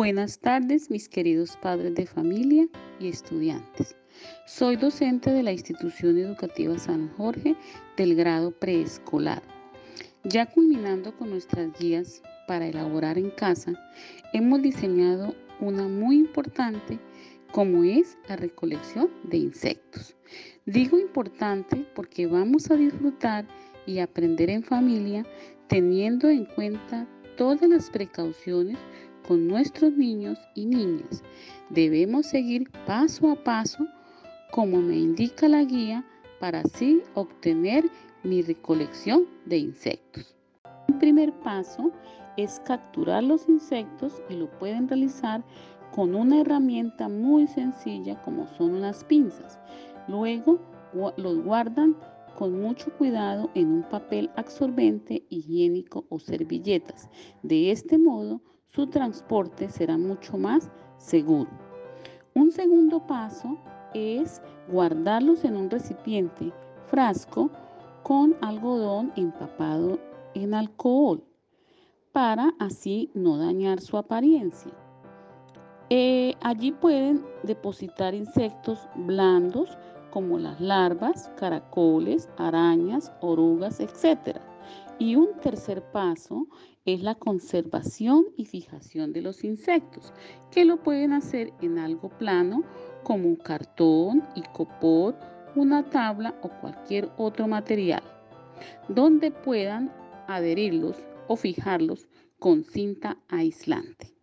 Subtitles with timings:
[0.00, 2.66] Buenas tardes, mis queridos padres de familia
[2.98, 3.94] y estudiantes.
[4.46, 7.54] Soy docente de la institución educativa San Jorge
[7.98, 9.42] del grado preescolar.
[10.24, 13.74] Ya culminando con nuestras guías para elaborar en casa,
[14.32, 16.98] hemos diseñado una muy importante
[17.52, 20.16] como es la recolección de insectos.
[20.64, 23.46] Digo importante porque vamos a disfrutar
[23.84, 25.26] y aprender en familia
[25.68, 27.06] teniendo en cuenta
[27.36, 28.78] todas las precauciones
[29.26, 31.22] con nuestros niños y niñas.
[31.68, 33.86] Debemos seguir paso a paso
[34.50, 36.04] como me indica la guía
[36.40, 37.84] para así obtener
[38.24, 40.34] mi recolección de insectos.
[40.88, 41.92] Un primer paso
[42.36, 45.44] es capturar los insectos y lo pueden realizar
[45.94, 49.58] con una herramienta muy sencilla como son unas pinzas.
[50.08, 50.58] Luego
[51.16, 51.96] los guardan
[52.36, 57.10] con mucho cuidado en un papel absorbente, higiénico o servilletas.
[57.42, 58.40] De este modo,
[58.72, 61.50] su transporte será mucho más seguro.
[62.34, 63.58] Un segundo paso
[63.94, 66.52] es guardarlos en un recipiente,
[66.86, 67.50] frasco,
[68.02, 69.98] con algodón empapado
[70.34, 71.22] en alcohol,
[72.12, 74.72] para así no dañar su apariencia.
[75.90, 79.76] Eh, allí pueden depositar insectos blandos
[80.10, 84.38] como las larvas, caracoles, arañas, orugas, etc.
[85.00, 86.46] Y un tercer paso
[86.84, 90.12] es la conservación y fijación de los insectos,
[90.50, 92.62] que lo pueden hacer en algo plano
[93.02, 95.16] como un cartón, y copor,
[95.56, 98.02] una tabla o cualquier otro material,
[98.88, 99.90] donde puedan
[100.28, 100.98] adherirlos
[101.28, 102.06] o fijarlos
[102.38, 104.14] con cinta aislante.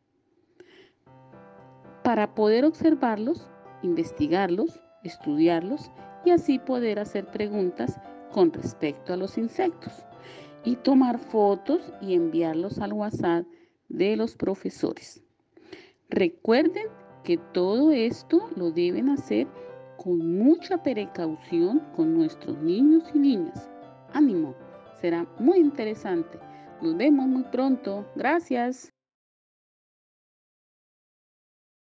[2.03, 3.49] Para poder observarlos,
[3.81, 5.89] investigarlos, estudiarlos
[6.23, 7.99] y así poder hacer preguntas
[8.31, 10.03] con respecto a los insectos
[10.67, 13.45] y tomar fotos y enviarlos al WhatsApp
[13.87, 15.23] de los profesores.
[16.09, 16.87] Recuerden
[17.23, 19.47] que todo esto lo deben hacer
[19.95, 23.69] con mucha precaución con nuestros niños y niñas.
[24.11, 24.53] Ánimo,
[24.99, 26.37] será muy interesante.
[26.81, 28.05] Nos vemos muy pronto.
[28.17, 28.96] Gracias.